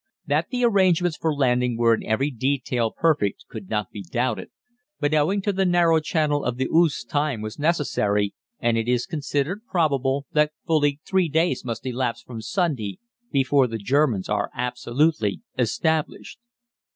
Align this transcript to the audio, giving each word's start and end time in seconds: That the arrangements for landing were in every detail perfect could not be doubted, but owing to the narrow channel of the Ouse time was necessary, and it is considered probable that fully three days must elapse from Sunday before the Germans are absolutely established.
That 0.25 0.47
the 0.49 0.63
arrangements 0.65 1.15
for 1.15 1.31
landing 1.31 1.77
were 1.77 1.93
in 1.93 2.03
every 2.03 2.31
detail 2.31 2.89
perfect 2.91 3.45
could 3.47 3.69
not 3.69 3.91
be 3.91 4.01
doubted, 4.01 4.49
but 4.99 5.13
owing 5.13 5.43
to 5.43 5.53
the 5.53 5.63
narrow 5.63 5.99
channel 5.99 6.43
of 6.43 6.57
the 6.57 6.67
Ouse 6.73 7.03
time 7.03 7.39
was 7.39 7.59
necessary, 7.59 8.33
and 8.59 8.79
it 8.79 8.87
is 8.87 9.05
considered 9.05 9.61
probable 9.67 10.25
that 10.31 10.53
fully 10.65 10.99
three 11.05 11.29
days 11.29 11.63
must 11.63 11.85
elapse 11.85 12.23
from 12.23 12.41
Sunday 12.41 12.97
before 13.31 13.67
the 13.67 13.77
Germans 13.77 14.27
are 14.27 14.49
absolutely 14.55 15.41
established. 15.55 16.39